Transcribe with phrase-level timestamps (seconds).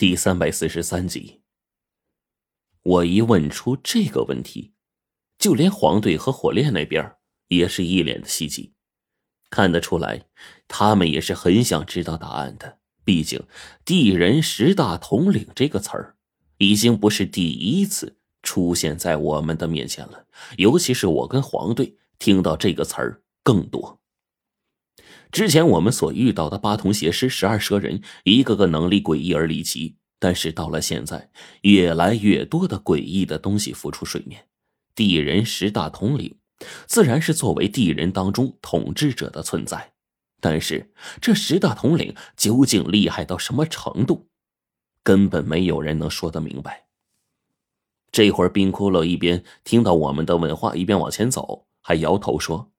[0.00, 1.42] 第三百四十三集。
[2.82, 4.72] 我一问出这个问题，
[5.38, 7.16] 就连黄队和火烈那边
[7.48, 8.72] 也是一脸的希冀，
[9.50, 10.24] 看得出来，
[10.66, 12.78] 他们也是很想知道答案的。
[13.04, 13.42] 毕竟
[13.84, 16.16] “地人十大统领”这个词儿，
[16.56, 20.24] 已经不是第一次出现在我们的面前了。
[20.56, 23.99] 尤其是我跟黄队听到这个词儿更多。
[25.32, 29.96] 之前我们所遇到的八通邪师、十二蛇人，一个个能力诡异而离奇。
[30.18, 31.30] 但是到了现在，
[31.62, 34.46] 越来越多的诡异的东西浮出水面。
[34.94, 36.36] 地人十大统领，
[36.86, 39.92] 自然是作为地人当中统治者的存在。
[40.40, 44.28] 但是这十大统领究竟厉害到什么程度，
[45.02, 46.86] 根本没有人能说得明白。
[48.12, 52.70] 这会儿，冰骷髅一边听到我们的问话，一边往前走，还摇头说。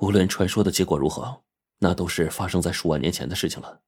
[0.00, 1.42] 无论传说的结果如何，
[1.78, 3.80] 那都是发生在数万年前的事情了。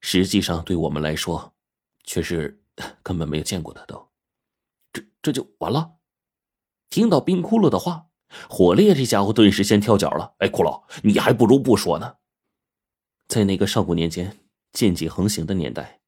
[0.00, 1.52] 实际上，对我们来说，
[2.04, 2.62] 却是
[3.02, 3.84] 根本没有见过的。
[3.86, 4.08] 都，
[4.92, 5.96] 这这就完了。
[6.88, 8.06] 听到冰骷髅的话，
[8.48, 10.34] 火烈这家伙顿时先跳脚了。
[10.38, 12.16] 哎，骷髅，你还不如不说呢。
[13.26, 14.38] 在那个上古年间，
[14.72, 16.00] 禁忌横行的年代，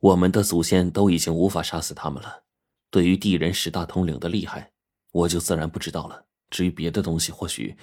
[0.00, 2.42] 我们的祖先都已经无法杀死他们了。
[2.90, 4.72] 对于地人十大统领的厉害，
[5.12, 6.24] 我就自然不知道了。
[6.50, 7.76] 至于别的东西，或许……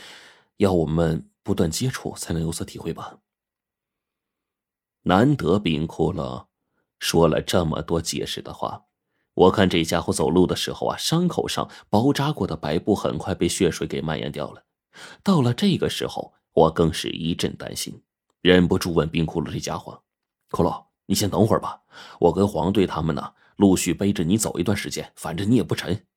[0.57, 3.17] 要我们不断接触才能有所体会吧。
[5.03, 6.47] 难得冰窟窿，
[6.99, 8.85] 说了这么多解释的话，
[9.33, 14.63] 我看这家伙走路的时候啊，伤口上包扎过的白布很快被血水给蔓延掉了。
[15.21, 18.01] 到了这个时候，我更是一阵担心，
[18.41, 20.01] 忍不住问冰窟窿这家伙
[20.49, 21.83] ：“骷髅，你先等会儿吧，
[22.19, 26.07] 我跟黄队他们呢，陆续背着你走一段时间，反正你也不沉。”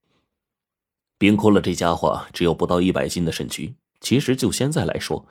[1.19, 3.75] 冰窟窿这家伙只有不到一百斤的身躯。
[4.01, 5.27] 其实就现在来说，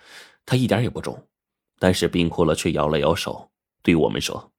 [0.45, 1.27] 他一点也不重，
[1.79, 3.49] 但是冰骷髅却摇了摇手，
[3.81, 4.51] 对我们说：“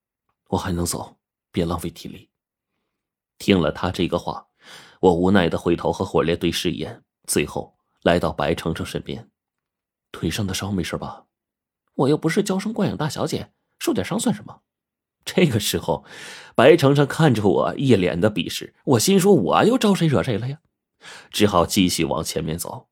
[0.49, 1.17] 我还能走，
[1.51, 2.31] 别浪费体力。”
[3.39, 4.49] 听了他这个话，
[5.01, 9.31] 我无奈的回头和火烈对视一眼，最后来到白程程身边
[10.11, 11.27] ：“腿上的伤没事吧？
[11.95, 14.63] 我又不是娇生惯养大小姐，受点伤算什么？”
[15.25, 16.05] 这个时候，
[16.55, 20.61] 白程程看着我一脸的鄙视，我心说：“我又招谁惹谁了呀？”
[21.31, 22.88] 只好继续往前面走。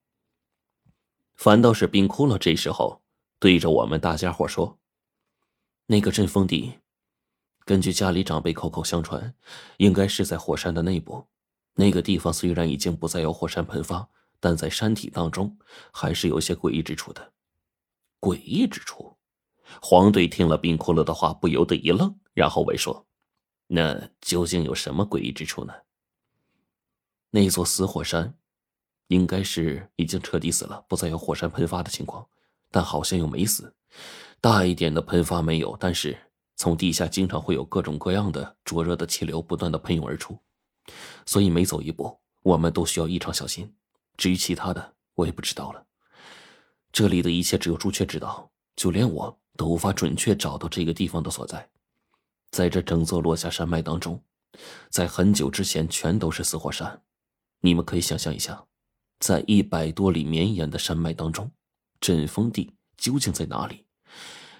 [1.36, 3.02] 反倒是冰窟窿这时候
[3.38, 4.78] 对着我们大家伙说
[5.86, 6.78] ：“那个阵风地，
[7.64, 9.34] 根据家里长辈口口相传，
[9.76, 11.26] 应该是在火山的内部。
[11.74, 14.08] 那个地方虽然已经不再有火山喷发，
[14.40, 15.56] 但在山体当中
[15.92, 17.32] 还是有些诡异之处的。
[18.18, 19.16] 诡异之处？”
[19.82, 23.06] 黄队听了冰窟窿的话，不由得一愣，然后问说
[23.68, 25.74] ：“那究竟有什么诡异之处呢？”
[27.30, 28.38] 那座死火山。
[29.08, 32.26] 应该是已经彻底死了，不再有火山喷发的情况，
[32.70, 33.74] 但好像又没死。
[34.40, 36.16] 大一点的喷发没有，但是
[36.56, 40.38] 从地下经常会有各种各样的灼热的气流不断的喷涌而出，
[41.24, 43.74] 所以每走一步，我们都需要异常小心。
[44.16, 45.84] 至于其他的，我也不知道了。
[46.92, 51.68] 这里的一切只有朱雀知道，就连我都无法准确找到这个地方的所在。
[52.50, 54.22] 在这整座落下山脉当中，
[54.88, 57.02] 在很久之前全都是死火山，
[57.60, 58.64] 你们可以想象一下。
[59.18, 61.50] 在一百多里绵延的山脉当中，
[62.00, 63.86] 阵风地究竟在哪里？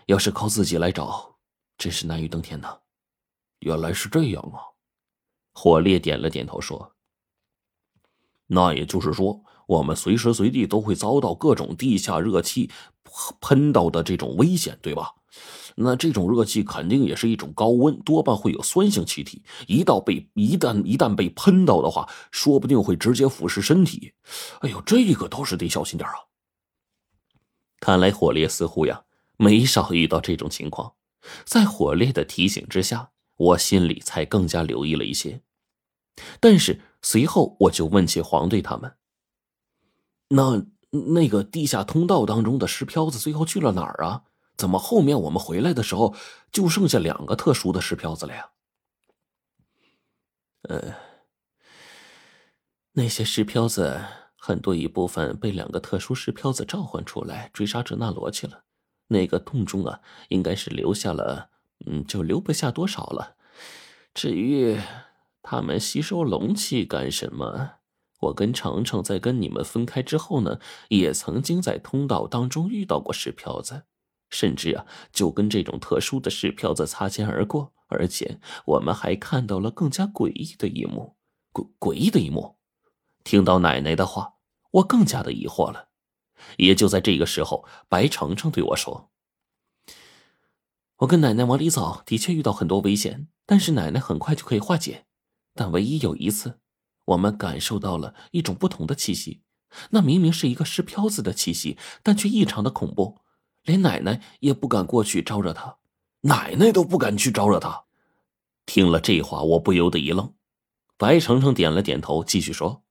[0.07, 1.37] 要是靠自己来找，
[1.77, 2.79] 真是难于登天呐！
[3.61, 4.61] 原来是这样啊！
[5.53, 6.95] 火烈点了点头说
[8.47, 12.71] ：“那也就是说，我们随时随地都会遭到各种地下热气
[13.41, 15.15] 喷到的这种危险，对吧？”
[15.79, 19.43] 那这种热气肯定也是一种高温，多半会有酸性气体。
[19.67, 24.15] 一到被一旦一旦被喷到的话，说不定会直接腐蚀身体。
[24.61, 26.17] 哎呦，这个倒是得小心点啊！
[27.79, 29.05] 看来火烈似乎呀
[29.37, 30.95] 没少遇到这种情况。
[31.45, 35.43] 在火烈的提醒之下，我心里才更加留意了一些。
[36.41, 38.97] 但是随后我就问起黄队他们
[40.31, 44.23] ：“那那个地下通道当中的石漂子最后去了哪儿啊？”
[44.57, 46.15] 怎么后面我们回来的时候
[46.51, 48.51] 就剩下两个特殊的石漂子了呀？
[50.63, 50.95] 呃，
[52.93, 54.01] 那些石漂子
[54.37, 58.65] 很多一部分被两个特殊石漂子召唤出来追杀哲那罗去了。
[59.09, 60.01] 那个洞中啊，
[60.31, 61.51] 应该是留下了，
[61.87, 63.37] 嗯，就留不下多少了。
[64.13, 64.81] 至于
[65.43, 67.75] 他们吸收龙气干什么？
[68.21, 73.83] 我跟程程在跟你们分开之后呢，也曾经在通道当中遇到过石漂子。
[74.37, 81.17] 甚至啊，就跟这种特殊的石漂子擦肩而过，而且我们还看到了更加诡异的一幕。
[81.55, 82.59] 诡诡异的一幕，
[83.25, 84.35] 听到奶奶的话，
[84.73, 85.89] 我更加的疑惑了。
[86.59, 89.11] 也就在这个时候，白程程对我说
[91.01, 95.07] ：“我跟奶奶往里走，的确遇到很多危险，但是奶奶很快就可以化解。
[95.55, 96.61] 但唯一有一次，
[97.07, 99.41] 我们感受到了一种不同的气息，
[99.93, 103.23] 那明明是一个尸漂子的气息，但却异常的恐怖，
[103.67, 105.77] 连奶奶也不敢过去招惹他，
[106.23, 107.85] 奶奶都不敢去招惹他。
[108.65, 110.33] 听了这话，我不由得一愣。
[110.97, 112.83] 白程程点了点头，继续说：“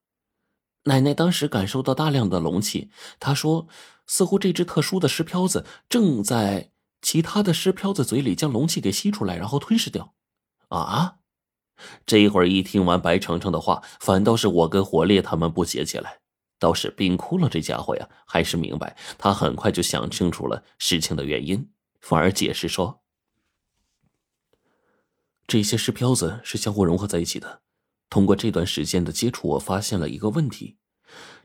[0.85, 3.67] 奶奶当时感受到大量的龙气，她说，
[4.05, 6.69] 似乎这只特殊的尸漂子正在
[7.01, 10.13] 其他的尸漂子嘴里将龙气给吸出来，然后吞噬掉。”
[10.69, 11.15] 啊！
[12.05, 16.19] 这一会儿一听完白程程的话，反倒是我跟火烈他们不解起来。
[16.65, 21.69] 倒是冰窟窿这家伙呀，还是明白，他很快就想清楚了事情的原因，
[22.01, 23.03] 反而解释说
[25.45, 27.61] ：“这些尸漂子是相互融合在一起的。”
[28.09, 30.79] 通过这段时间的接触，我发现了一个问题：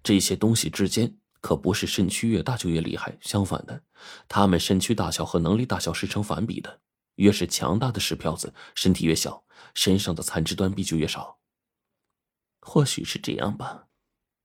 [0.03, 3.83] 这些东西之间可不是身躯越大就越厉害，相反的，
[4.27, 6.81] 他们身躯大小和能力大小是成反比的。
[7.17, 9.45] 越是强大的石漂子，身体越小，
[9.75, 11.41] 身上的残肢断臂就越少。
[12.63, 13.90] 或许是这样吧。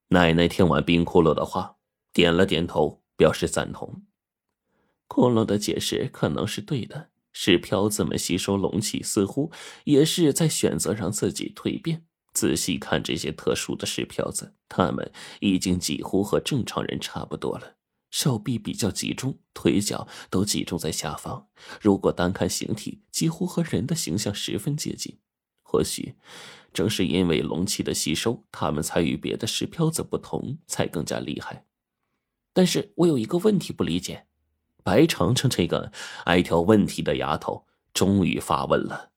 [0.09, 1.77] 奶奶听完冰骷髅的话，
[2.13, 4.03] 点了点头，表示赞同。
[5.07, 7.09] 骷髅的解释可能是对的。
[7.37, 9.51] 是漂子们吸收龙气，似乎
[9.83, 12.05] 也是在选择让自己蜕变。
[12.31, 15.11] 仔细看这些特殊的石漂子，他们
[15.41, 17.75] 已经几乎和正常人差不多了。
[18.09, 21.49] 手臂比较集中，腿脚都集中在下方。
[21.81, 25.19] 如果单看形体，几乎和人的形象十分接近。
[25.75, 26.15] 或许
[26.71, 31.65] 正是因为龙气的吸收，他们才与别的石漂子不同，才更加厉害。
[32.53, 34.25] 但是我有一个问题不理解。
[34.81, 35.91] 白程程这个
[36.23, 39.11] 爱挑问题的丫头终于发问了：“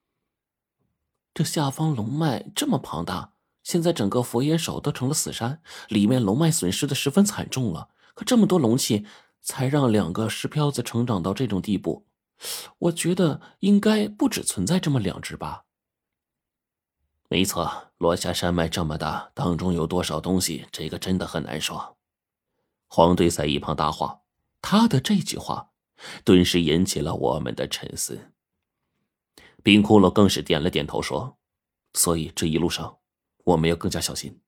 [1.32, 7.90] 这下方龙脉这么庞大，现在整个佛爷手都成了死山，里面龙脉损失的十分惨重了。
[8.14, 9.06] 可这么多龙气，
[9.40, 12.04] 才让两个石漂子成长到这种地步，
[12.78, 15.66] 我觉得应该不止存在这么两只吧？”
[17.28, 21.98] 没错，落下山脉这么大，当中有多少东西，这个真的很难说。
[22.88, 24.22] 黄队在一旁搭话。
[24.60, 25.70] 他的这句话，
[26.24, 28.32] 顿时引起了我们的沉思。
[29.62, 31.38] 冰窟窿更是点了点头，说
[31.94, 32.98] ：“所以这一路上，
[33.44, 34.40] 我们要更加小心。”